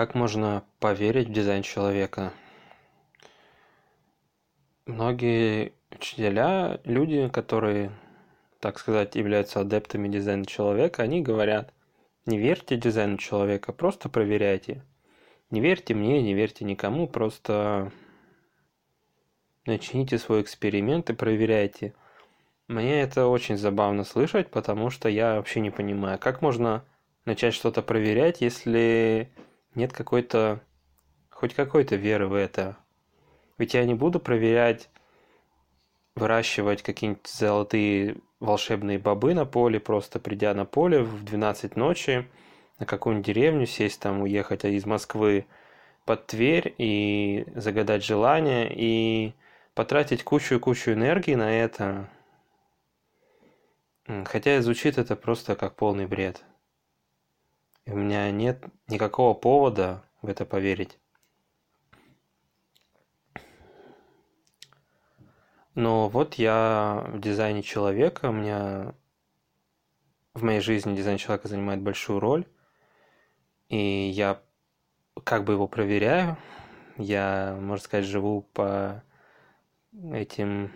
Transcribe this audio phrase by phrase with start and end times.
[0.00, 2.32] Как можно поверить в дизайн человека?
[4.86, 7.92] Многие учителя, люди, которые,
[8.60, 11.74] так сказать, являются адептами дизайна человека, они говорят,
[12.24, 14.82] не верьте дизайну человека, просто проверяйте.
[15.50, 17.92] Не верьте мне, не верьте никому, просто
[19.66, 21.92] начните свой эксперимент и проверяйте.
[22.68, 26.86] Мне это очень забавно слышать, потому что я вообще не понимаю, как можно
[27.26, 29.30] начать что-то проверять, если
[29.74, 30.60] нет какой-то,
[31.30, 32.76] хоть какой-то веры в это.
[33.58, 34.88] Ведь я не буду проверять,
[36.14, 42.28] выращивать какие-нибудь золотые волшебные бобы на поле, просто придя на поле в 12 ночи,
[42.78, 45.46] на какую-нибудь деревню сесть там, уехать из Москвы
[46.04, 49.34] под Тверь и загадать желание, и
[49.74, 52.08] потратить кучу и кучу энергии на это.
[54.24, 56.42] Хотя звучит это просто как полный бред.
[57.90, 60.96] У меня нет никакого повода в это поверить.
[65.74, 68.94] Но вот я в дизайне человека, у меня
[70.34, 72.46] в моей жизни дизайн человека занимает большую роль,
[73.68, 74.40] и я
[75.24, 76.36] как бы его проверяю.
[76.96, 79.02] Я, можно сказать, живу по
[80.12, 80.70] этим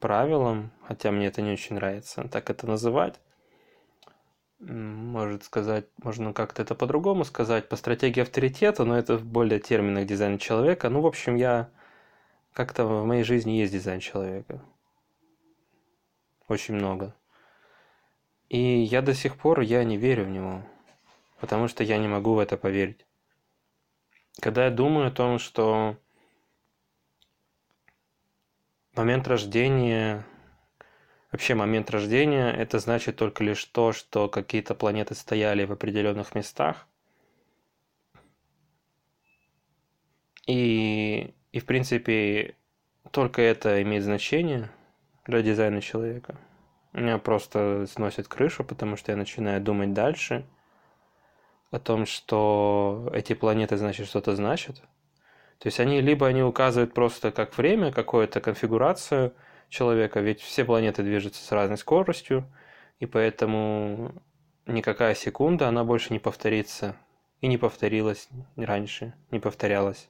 [0.00, 3.20] правилам, хотя мне это не очень нравится так это называть
[4.62, 10.06] может сказать, можно как-то это по-другому сказать, по стратегии авторитета, но это в более терминах
[10.06, 10.88] дизайна человека.
[10.88, 11.68] Ну, в общем, я
[12.52, 14.62] как-то в моей жизни есть дизайн человека.
[16.48, 17.14] Очень много.
[18.48, 20.62] И я до сих пор, я не верю в него,
[21.40, 23.06] потому что я не могу в это поверить.
[24.40, 25.96] Когда я думаю о том, что
[28.94, 30.24] момент рождения
[31.32, 36.86] Вообще момент рождения– это значит только лишь то, что какие-то планеты стояли в определенных местах.
[40.46, 42.54] И, и в принципе,
[43.12, 44.70] только это имеет значение
[45.24, 46.36] для дизайна человека.
[46.92, 50.44] Меня просто сносит крышу, потому что я начинаю думать дальше
[51.70, 54.82] о том, что эти планеты, значит, что-то значат.
[55.60, 59.32] То есть они либо они указывают просто как время, какую-то конфигурацию–
[59.72, 62.44] человека, ведь все планеты движутся с разной скоростью,
[63.00, 64.12] и поэтому
[64.66, 66.94] никакая секунда, она больше не повторится.
[67.40, 70.08] И не повторилась раньше, не повторялась.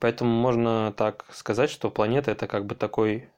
[0.00, 3.28] Поэтому можно так сказать, что планета это как бы такой,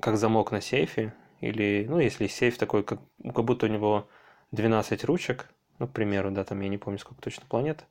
[0.00, 4.08] как замок на сейфе, или, ну, если сейф такой, как, как будто у него
[4.52, 7.84] 12 ручек, ну, к примеру, да, там я не помню, сколько точно планет,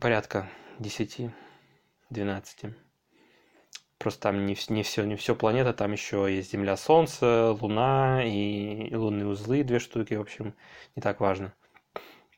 [0.00, 1.30] порядка 10
[2.10, 2.74] 12.
[3.98, 8.94] Просто там не, не все, не все планета, там еще есть Земля, Солнце, Луна и
[8.94, 10.54] лунные узлы, две штуки, в общем,
[10.94, 11.52] не так важно.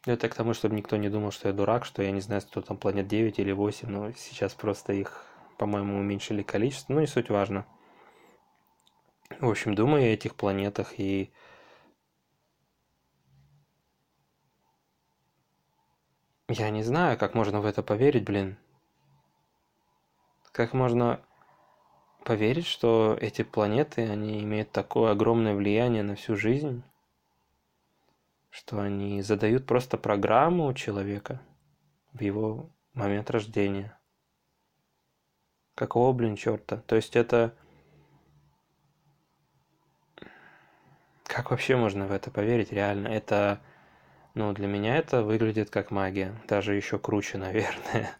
[0.06, 2.62] Это к тому, чтобы никто не думал, что я дурак, что я не знаю, что
[2.62, 5.26] там планет 9 или 8, но сейчас просто их,
[5.58, 7.66] по-моему, уменьшили количество, но не суть важно.
[9.38, 11.30] В общем, думаю о этих планетах и
[16.52, 18.56] Я не знаю, как можно в это поверить, блин.
[20.52, 21.20] Как можно
[22.24, 26.82] поверить, что эти планеты, они имеют такое огромное влияние на всю жизнь,
[28.50, 31.40] что они задают просто программу человека
[32.12, 33.96] в его момент рождения.
[35.76, 36.78] Какого, блин, черта?
[36.86, 37.54] То есть это...
[41.24, 43.08] Как вообще можно в это поверить, реально?
[43.08, 43.60] Это...
[44.34, 46.34] Ну, для меня это выглядит как магия.
[46.48, 48.10] Даже еще круче, наверное.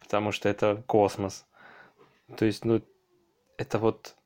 [0.00, 1.44] Потому что это космос.
[2.36, 2.82] То есть, ну,
[3.56, 4.16] это вот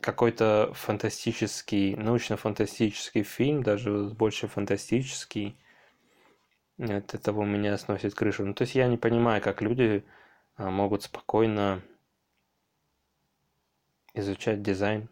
[0.00, 5.56] какой-то фантастический, научно-фантастический фильм, даже больше фантастический.
[6.78, 8.44] От этого меня сносит крышу.
[8.44, 10.04] Ну, то есть я не понимаю, как люди
[10.56, 11.82] а, могут спокойно
[14.14, 15.08] изучать дизайн.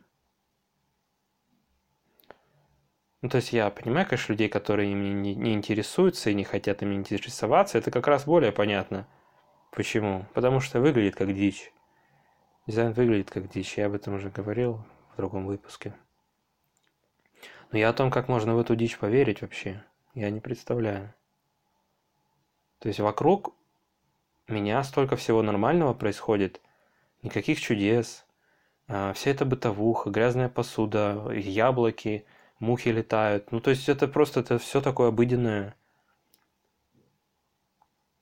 [3.22, 6.82] Ну, то есть я понимаю, конечно, людей, которые им не, не интересуются и не хотят
[6.82, 9.06] им интересоваться, это как раз более понятно.
[9.70, 10.26] Почему?
[10.34, 11.70] Потому что выглядит как дичь.
[12.70, 15.92] Дизайн выглядит как дичь, я об этом уже говорил в другом выпуске.
[17.72, 19.82] Но я о том, как можно в эту дичь поверить вообще,
[20.14, 21.12] я не представляю.
[22.78, 23.56] То есть вокруг
[24.46, 26.60] меня столько всего нормального происходит,
[27.24, 28.24] никаких чудес,
[28.86, 32.24] а, вся эта бытовуха, грязная посуда, яблоки,
[32.60, 33.50] мухи летают.
[33.50, 35.74] Ну, то есть это просто это все такое обыденное.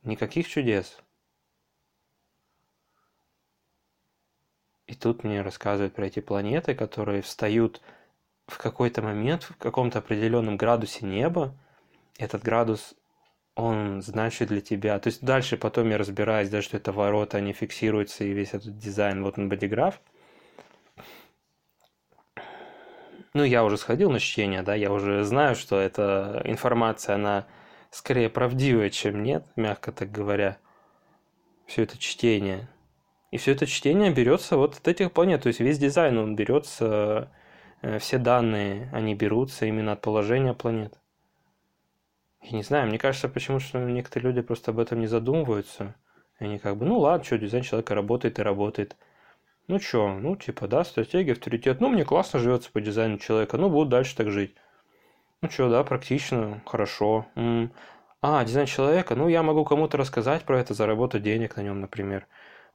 [0.05, 1.03] Никаких чудес.
[4.89, 7.83] И тут мне рассказывают про эти планеты, которые встают
[8.47, 11.55] в какой-то момент в каком-то определенном градусе неба,
[12.19, 12.95] этот градус,
[13.55, 14.99] он значит для тебя.
[14.99, 18.79] То есть дальше потом я разбираюсь, да, что это ворота, они фиксируются, и весь этот
[18.79, 20.01] дизайн, вот он бодиграф.
[23.35, 27.47] Ну, я уже сходил на чтение, да, я уже знаю, что эта информация, она
[27.91, 30.57] скорее правдивая, чем нет, мягко так говоря.
[31.67, 32.71] Все это чтение.
[33.31, 35.43] И все это чтение берется вот от этих планет.
[35.43, 37.31] То есть весь дизайн, он берется,
[37.83, 40.99] э, все данные, они берутся именно от положения планет.
[42.41, 45.95] Я не знаю, мне кажется, почему что некоторые люди просто об этом не задумываются.
[46.41, 48.97] И они как бы, ну ладно, что, дизайн человека работает и работает.
[49.67, 51.81] Ну что, ну типа, да, стратегия, авторитет.
[51.81, 54.55] Ну, мне классно живется по дизайну человека, ну, буду дальше так жить.
[55.43, 57.27] Ну что, да, практично, хорошо.
[57.35, 57.73] М-м.
[58.23, 62.27] А, дизайн человека, ну, я могу кому-то рассказать про это, заработать денег на нем, например.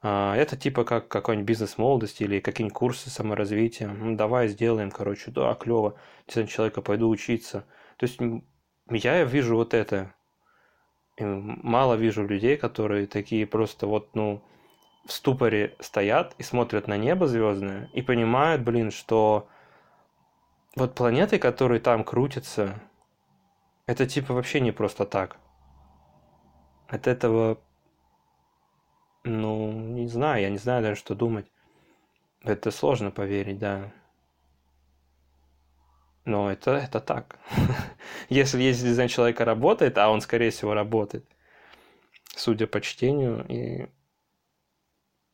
[0.04, 3.90] А, это типа как какой-нибудь бизнес молодости или какие-нибудь курсы саморазвития.
[4.16, 5.96] Давай сделаем, короче, да, клево.
[6.28, 7.66] Дизайн человека, пойду учиться.
[7.98, 8.20] То есть
[8.90, 10.14] я вижу вот это.
[11.16, 14.44] И мало вижу людей, которые такие просто вот, ну,
[15.06, 19.48] в ступоре стоят и смотрят на небо звездное и понимают, блин, что
[20.76, 22.82] вот планеты, которые там крутятся,
[23.86, 25.38] это типа вообще не просто так.
[26.88, 27.60] От этого,
[29.24, 31.46] ну, не знаю, я не знаю даже, что думать.
[32.44, 33.92] Это сложно поверить, да.
[36.26, 37.40] Но это, это так.
[38.30, 41.26] Если есть дизайн человека работает, а он, скорее всего, работает,
[42.36, 43.46] судя по чтению.
[43.50, 43.90] И...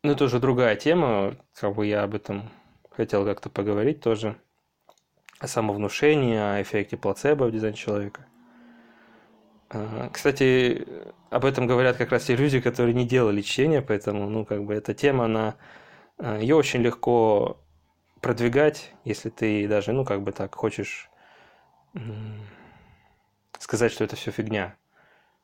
[0.04, 2.50] Ну, это уже другая тема, как бы я об этом
[2.92, 4.36] хотел как-то поговорить тоже.
[5.40, 8.26] О самовнушении, о эффекте плацебо в дизайне человека.
[9.70, 10.86] А, кстати,
[11.30, 14.74] об этом говорят как раз те люди, которые не делали чтения, поэтому, ну, как бы
[14.74, 15.56] эта тема, она,
[16.18, 17.60] а, ее очень легко
[18.22, 21.10] продвигать, если ты даже, ну, как бы так хочешь
[23.60, 24.76] сказать, что это все фигня.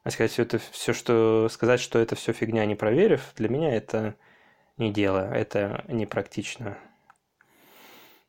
[0.04, 3.74] А сказать все это все, что сказать, что это все фигня, не проверив, для меня
[3.74, 4.16] это
[4.78, 6.78] не дело, это непрактично.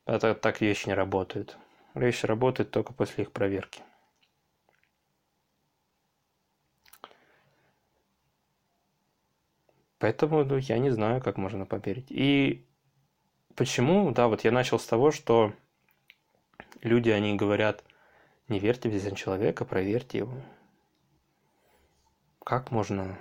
[0.06, 1.58] Это так вещи не работают.
[1.94, 3.82] Вещи работают только после их проверки.
[9.98, 12.10] Поэтому ну, я не знаю, как можно поверить.
[12.10, 12.66] И
[13.54, 15.52] почему, да, вот я начал с того, что
[16.82, 17.84] люди, они говорят,
[18.48, 20.42] не верьте в дизайн человека, проверьте его.
[22.44, 23.18] Как можно?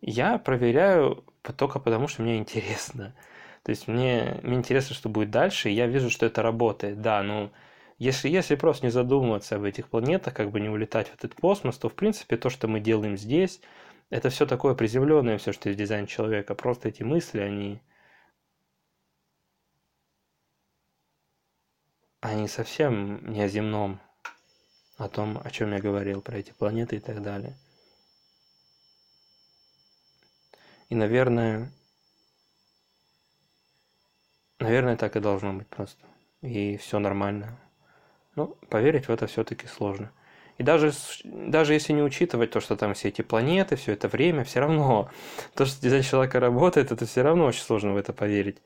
[0.00, 1.24] Я проверяю
[1.56, 3.14] только потому, что мне интересно.
[3.62, 7.00] То есть мне, мне интересно, что будет дальше, и я вижу, что это работает.
[7.00, 7.50] Да, ну,
[7.98, 11.78] если, если просто не задумываться об этих планетах, как бы не улетать в этот космос,
[11.78, 13.60] то, в принципе, то, что мы делаем здесь,
[14.12, 16.54] это все такое приземленное, все, что есть дизайн человека.
[16.54, 17.82] Просто эти мысли, они
[22.20, 24.00] они совсем не о земном,
[24.98, 27.56] о том, о чем я говорил, про эти планеты и так далее.
[30.90, 31.72] И, наверное,
[34.58, 36.06] наверное, так и должно быть просто.
[36.42, 37.58] И все нормально.
[38.36, 40.12] Но поверить в это все-таки сложно.
[40.58, 40.92] И даже,
[41.24, 45.10] даже если не учитывать то, что там все эти планеты, все это время, все равно
[45.54, 48.62] то, что дизайн человека работает, это все равно очень сложно в это поверить.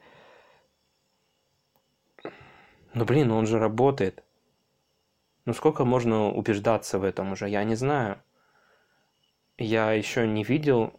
[2.94, 4.24] Ну блин, он же работает.
[5.44, 7.48] Ну сколько можно убеждаться в этом уже?
[7.48, 8.22] Я не знаю.
[9.58, 10.98] Я еще не видел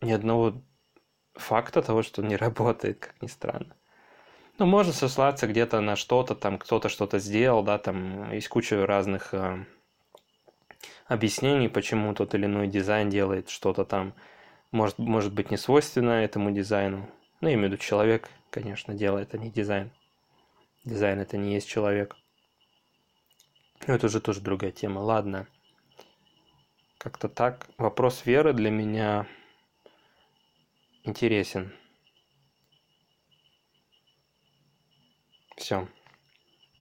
[0.00, 0.62] ни одного
[1.34, 3.76] факта того, что он не работает, как ни странно.
[4.56, 9.34] Ну, можно сослаться где-то на что-то, там кто-то что-то сделал, да, там есть куча разных
[9.34, 9.64] э,
[11.06, 14.14] объяснений, почему тот или иной дизайн делает что-то там,
[14.70, 17.10] может, может быть, не свойственно этому дизайну.
[17.40, 19.90] Ну, я имею в виду, человек, конечно, делает, а не дизайн.
[20.84, 22.16] Дизайн это не есть человек.
[23.86, 25.00] Но это уже тоже другая тема.
[25.00, 25.48] Ладно.
[26.98, 27.66] Как-то так.
[27.76, 29.26] Вопрос веры для меня
[31.02, 31.72] интересен.
[35.56, 35.88] Все.